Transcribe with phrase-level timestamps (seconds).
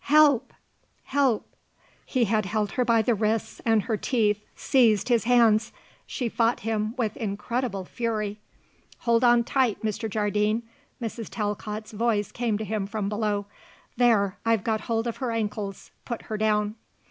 [0.05, 0.51] Help!
[1.03, 1.45] Help!"
[2.07, 5.71] He had her by the wrists and her teeth seized his hands.
[6.07, 8.39] She fought him with incredible fury.
[9.01, 10.09] "Hold on tight, Mr.
[10.09, 10.63] Jardine,"
[10.99, 11.27] Mrs.
[11.29, 13.45] Talcott's voice came to him from below.
[13.95, 15.91] "There; I've got hold of her ankles.
[16.03, 16.73] Put her down."